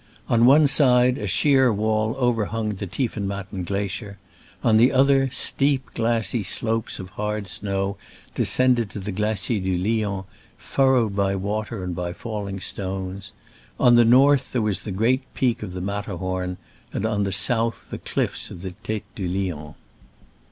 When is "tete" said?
18.83-19.05